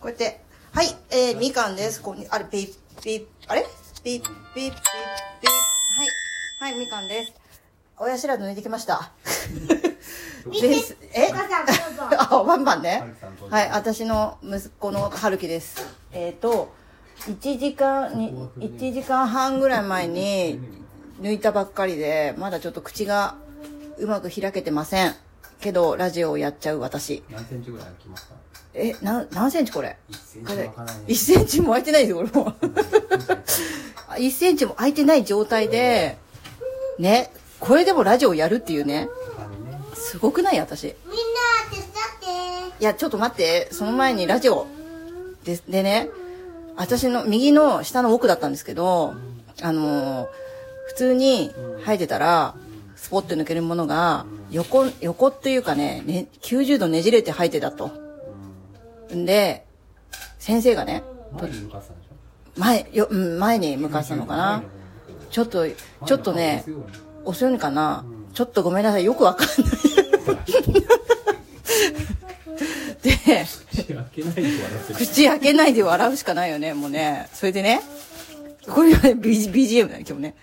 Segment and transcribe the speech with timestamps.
[0.00, 0.40] こうやって。
[0.72, 2.00] はい、えー、みかんです。
[2.00, 3.66] ここに、あれ、ピッ、ピッ、あれ？
[4.02, 4.70] ピッ、ピッ、ピッ、ピッ。
[6.60, 7.32] はい、はい、みかんです。
[7.98, 9.12] 親知らず抜いてきました。
[10.50, 10.96] です。
[11.12, 11.30] え？
[12.18, 13.04] あ、バンバンね
[13.50, 15.84] はい、私の息子の春樹です。
[16.12, 16.72] えっ、と、
[17.26, 20.58] 1時間に、1時間半ぐらい前に
[21.20, 23.34] 抜いたばっかりで、まだちょっと口が
[23.98, 25.14] うまく開けてません。
[25.60, 27.22] けど、ラジオをやっちゃう私。
[27.28, 28.49] 何センチぐらい空きますか？
[28.74, 32.52] え、な、何センチこれ？1センこれチも開かないね1センチも空いてないですよ、これも。
[34.16, 36.18] 1センチも空いてない状態で、
[36.98, 39.08] ね、これでもラジオやるっていうね、
[39.94, 40.60] すごくない？
[40.60, 40.84] 私。
[40.84, 41.20] いみんな
[41.70, 41.84] 手伝
[42.70, 44.66] ってや、ちょっと待って、その前にラジオ。
[45.44, 46.08] で、でね、
[46.76, 49.14] 私の右の下の奥だったんですけど、
[49.62, 50.28] あのー
[50.90, 51.52] 普通に
[51.86, 52.56] 生えてたら、
[52.96, 57.92] スポッと抜けるものが、横、横っていうかね、ね、90度ねじれて生えてたと。
[59.14, 59.64] んで、
[60.38, 61.02] 先生がね、
[62.56, 64.62] 前よ、うん前に向かってたのかな？
[65.30, 66.64] ちょっと、ちょっとね、
[67.24, 68.04] 遅いのかな、
[68.34, 69.56] ちょっとごめんなさい、よくわかんない。
[73.02, 73.44] で、
[74.94, 77.28] 口開けないで笑うしかないよね、もうね。
[77.32, 77.80] それでね、
[78.68, 80.34] これは BGM だね、今日ね。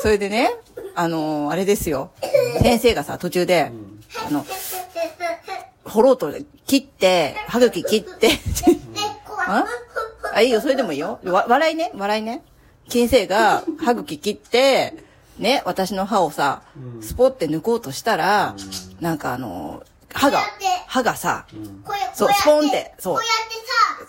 [0.00, 0.50] それでね、
[0.94, 2.10] あのーあれですよ。
[2.62, 3.70] 先生がさ、途中で、
[4.26, 4.44] あの、
[5.84, 6.32] 掘ろうと
[6.70, 8.30] 切って、歯茎切って、
[9.48, 9.66] あ？
[10.32, 11.18] あ、いいよ、それでもいいよ。
[11.24, 12.44] わ、笑いね、笑いね。
[12.88, 14.94] 先生が歯茎切って、
[15.36, 16.62] ね、私の歯をさ、
[17.00, 18.54] スポって抜こうとしたら、
[19.00, 20.40] なんかあのー歯が、
[20.86, 21.46] 歯がさ、
[21.84, 23.18] こうやそうスポンってそう。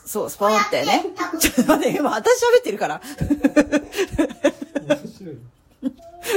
[0.06, 1.04] そう、スポーンってね。
[1.40, 3.02] ちょっと待って、今私喋ってるから。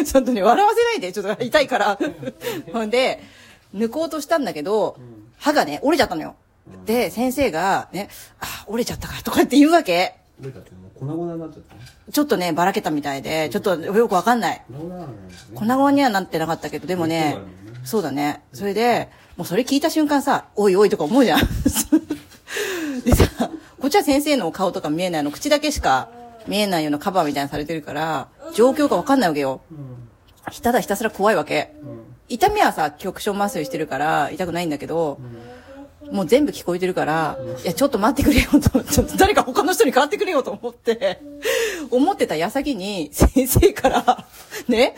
[0.05, 1.99] ちょっとね、 笑わせないで、ちょっと痛いから。
[2.73, 3.23] ほんで、
[3.75, 4.97] 抜こうとしたんだけど、
[5.45, 6.37] 歯がね、折れちゃったのよ。
[6.87, 8.09] で、先生が、ね、
[8.41, 10.17] あ、折れちゃったからとかって言うわけ。
[10.41, 14.63] どうだってもう粉々になっちゃったねちょっとね、ばらけたみたいで、ちょっとよくわかんない。
[14.73, 15.13] 粉々ね
[15.55, 17.37] 粉々にはなってなかったけど、でもね
[17.85, 18.43] そうだよね、そうだね。
[18.55, 21.41] それで、もうそれ聞いた瞬間さ、おいおいとか思うじゃん。
[23.05, 26.09] でさ、こっちは先生の顔とか見えないの、口だけしか
[26.49, 29.61] 見えないようなカバーみたいにされてるから、状況がわかんないわけよ。
[30.63, 31.75] ただひたすら怖いわけ。
[32.29, 35.19] 痛みはさ、局所麻酔してるから痛くないんだけど、
[36.11, 41.21] もう全部聞こえてるから、いや、ちょっと待ってくれよと、ちょっと誰か他の人に代わってくれよと思って、
[41.91, 44.27] 思ってた矢先に先生から、
[44.69, 44.97] ね、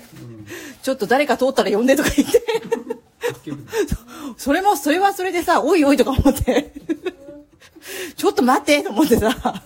[0.82, 2.42] ちょっと誰か通ったら呼んでとか言って、
[4.36, 6.72] それも、それはそれでさ、おいおいとか思って、
[8.16, 9.62] ちょっと待ってと思ってさ、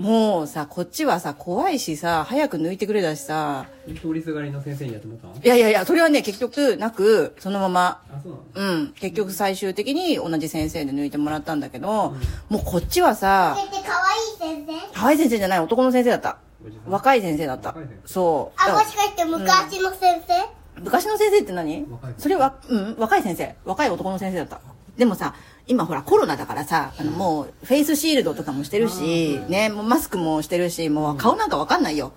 [0.00, 3.66] もうさ、こっちはさ、怖いしさ、早く抜いてくれだしさ、
[4.00, 5.44] 通りすがりの先生にやってもらったの？
[5.44, 8.72] いやいやいや、それはね、結局なく、そのまま、あそうなの？
[8.72, 12.16] うん、結局最終的に同じ先生で抜いてもらったんだけど、
[12.48, 14.06] もうこっちはさ、先生かわ
[14.48, 14.98] いい先生？
[14.98, 16.38] 可愛い先生じゃない男の先生だった。
[16.86, 17.76] 若い先生だった。
[18.06, 18.58] そう。
[18.58, 20.48] あ、もしかして昔の先生、ら
[20.82, 21.86] 昔の先生って何？
[21.90, 23.54] 若いそれはうん若い先生。
[23.66, 24.62] 若い男の先生だった。
[24.96, 25.34] でもさ
[25.70, 32.12] 今ほらコロナだからさあのもうフェイスシールドとかもしてるしねもうマスクもしてるしもう顔なんかわかんないよ。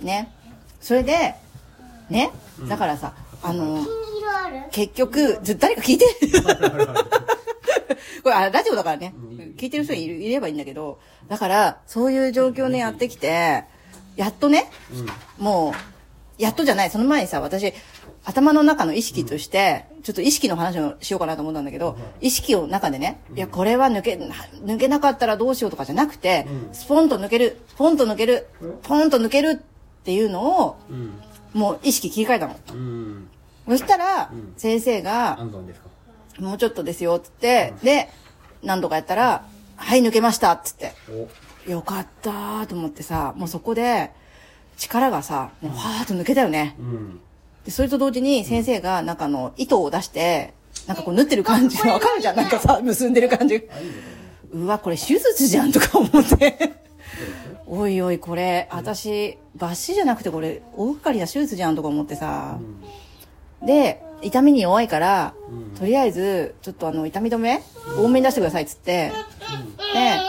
[0.00, 0.32] ね。
[0.80, 1.34] それで
[2.08, 2.30] ね。
[2.70, 3.12] だからさ
[3.42, 3.84] あの
[4.70, 6.06] 結局ず誰か聞いて
[8.24, 9.14] これあラジオだからね。
[9.58, 13.64] 聞いてる人いるいればいいんだけどだからそういう状況ねやってきて
[14.16, 14.70] やっとね
[15.38, 15.74] もう
[16.38, 17.72] やっとじゃないその前にさ私
[18.24, 28.46] 頭の中の意識として、ちょっと意識の話をしようかなと思ったんだけど、意識を中でね、いや、これは抜け、抜けなかったらどうしようとかじゃなくて、スポンと抜ける、ポンと抜ける、
[28.84, 31.14] ポンと抜けるっていうのを、うん。
[31.52, 32.56] もう意識切り替えたの。
[32.72, 33.28] うん。
[33.68, 35.38] そしたら、先生が、
[36.38, 38.08] もうちょっとですよ、つって、で、
[38.62, 39.44] 何度かやったら、
[39.76, 40.92] はい、抜けました、つって。
[41.66, 41.70] お。
[41.70, 44.12] よかったーと思ってさ、もうそこで、
[44.82, 46.74] 力がさ、もうはーっと抜けたよね。
[46.78, 47.20] うん。
[47.64, 50.54] で、それと同時に先生が、なんかあの、糸を出して、
[50.86, 52.36] なんかこう縫ってる感じ、わかるじゃん。
[52.36, 53.68] なんかさ、結んでる感じ。
[54.52, 56.72] うわ、これ手術じゃんとか思って。
[57.66, 62.58] おいおい、これ、私、抜歯じゃなくてこれ、大掛かりな手術じゃんとか思ってさ。
[63.64, 65.34] で、痛みに弱いから、
[65.78, 67.62] とりあえず、ちょっとあの、痛み止め、
[67.96, 69.12] 多めに出してくださいっつって、
[69.94, 70.20] で、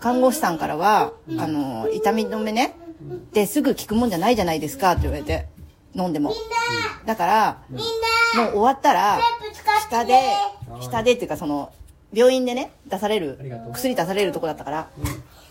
[0.00, 2.74] 看護師さんからは、あの、痛み止めね、
[3.32, 5.48] ですぐ効くもんじゃないじゃないですかって言われて、
[5.94, 6.32] 飲んでも。
[7.04, 7.84] だから、みん
[8.36, 9.20] なもう終わったら、
[9.88, 10.20] 下で、
[10.80, 11.72] 下でっていうかその、
[12.12, 13.38] 病院でね、出される
[13.72, 14.88] 薬出されるとこだったから、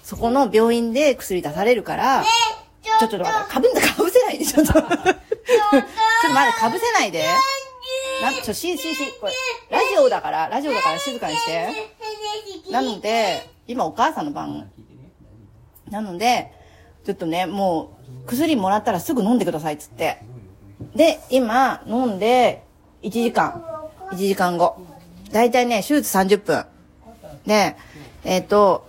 [0.03, 2.23] そこの病院で薬出されるから、
[2.99, 4.73] ちょっと待って、かぶんだ、 かぶせないで、ちょっと。
[4.73, 7.25] ちょっと待って、かぶせないで。
[8.21, 9.33] なんちょ、し、し、し、これ、
[9.69, 11.69] ラジオだから、ラジオだから静かにして。
[12.71, 14.69] なので、今お母さんの番。
[14.77, 15.11] 聞いてね
[15.89, 16.51] なので、
[17.05, 20.21] ちょっとね、もう、薬もらったらすぐ飲んでくださいっつって。
[20.95, 22.63] で、今、飲んで、
[23.03, 23.63] 1時間。
[24.11, 24.77] 1時間後。
[25.31, 26.65] だいたいね、手術30分。
[27.45, 27.75] で、
[28.23, 28.87] えっ、と、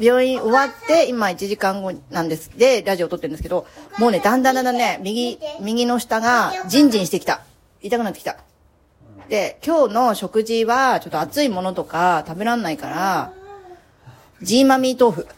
[0.00, 2.50] 病院終わって、今1時間後なんです。
[2.56, 3.66] で、ラジオ撮ってるんですけど、
[3.98, 7.42] もうね、だんだんだんだんね、右、右の下が、ジンジンしてきた。
[7.80, 8.38] 痛くなってきた。
[9.28, 13.32] で、今日の食事は、ちょっと熱いものとか食べらんないから、
[14.42, 15.28] ジーマミー豆腐。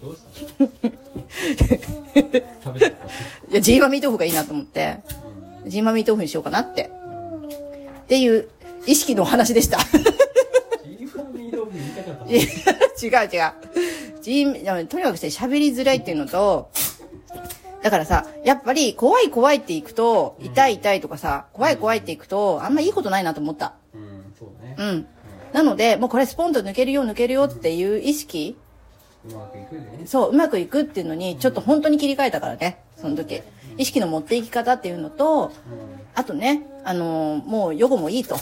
[0.00, 1.90] どうしたの食べちゃった
[3.50, 4.98] いや、ジーマミー豆腐がいいなと思って、
[5.66, 6.90] ジーマミー豆腐にしようかなって。
[8.02, 8.48] っていう
[8.86, 9.78] 意識のお話でした。
[9.78, 12.32] ジーマミー豆腐言いたかった
[13.06, 13.52] 違う違う。
[14.22, 16.70] ジーいやとにかく喋りづらいっていうのと、
[17.82, 23.74] だからさ、やっぱり怖い怖いっていくと、痛い痛いとかさ、怖い怖いっていくと、あんまいいことないなと思った。
[23.94, 25.06] うんそうねうん。
[25.52, 28.56] なので、もうこれスポンと抜けるよ抜けるよっていう意識、
[29.28, 30.06] うまくいくでね。
[30.06, 33.42] そう、うまくいくっていうのに、ちょっと本当に切り替えたからね、その時。
[33.76, 35.52] 意識の持っていき方っていうのと、
[36.14, 38.36] あとね、あのーもう予後もいいと。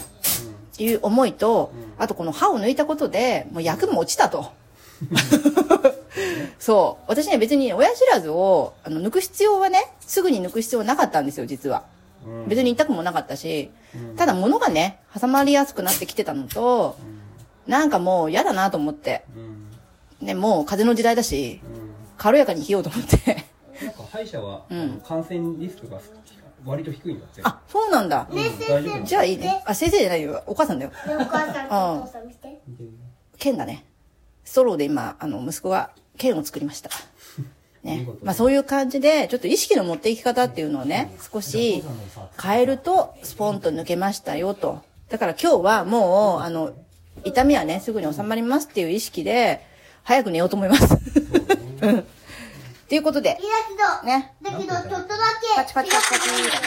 [0.83, 4.51] いう思いと、あとこの歯を抜いたことで、もう役も落ちたと。
[6.59, 7.03] そう。
[7.07, 11.83] 私ね、別に親知らずを、あの、抜く必要はね、すぐに抜く必要はなかったんですよ、実は。
[12.25, 12.47] うん。
[12.47, 13.71] 別に痛くもなかったし、
[14.17, 16.97] ただ物がね、挟まりやすくなってきてたのと、
[17.67, 19.23] なんかもう嫌だなと思って。
[20.21, 21.89] うんね、もう風の時代だし、うん
[22.19, 23.45] 軽やかに生きようと思って。
[23.81, 25.99] なんか歯医者は、んあの感染リスクが
[26.65, 28.27] 割と低いんだってあ、そうなんだ。
[28.29, 29.63] うんじゃあいいね。
[29.65, 30.43] あ、先生じゃないよ。
[30.45, 30.91] お母さんだよ。
[31.07, 32.61] お母さんとお父さん見て。
[33.37, 33.85] 剣だね。
[34.43, 36.89] ストローで今、あの、息子が剣を作りました。
[37.83, 38.05] ね。
[38.21, 41.83] まあそういう感じで、ちょっと意識の持っていき方っていうのをね、少し
[42.41, 44.81] 変えると、スポンと抜けましたよと。
[45.07, 46.73] だから今日はもう、あの、
[47.23, 49.68] 痛みはね、すぐに収まりますっていう意識で、
[50.03, 50.97] 早く寝ようと思います。
[51.81, 52.05] うん
[52.89, 53.47] っていうことで、いい
[53.77, 54.33] だけど、ね。
[54.41, 55.55] だけど、ちょっとだけ。
[55.55, 56.19] パチパチパチパチ。
[56.19, 56.59] パチ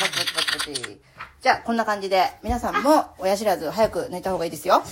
[0.00, 1.00] パチパチパチパチ。
[1.40, 4.82] じゃあ、こんな感じで、皆さんも親知らず早く抜いた方がいいですよ。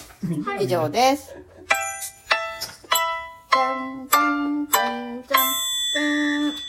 [0.60, 1.34] 以上です。
[3.52, 5.24] じゃんじゃんじゃん。
[5.26, 6.67] じゃん